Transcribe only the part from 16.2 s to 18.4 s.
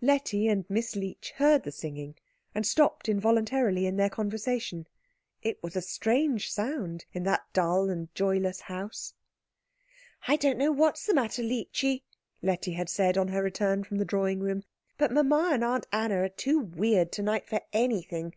are too weird to night for anything.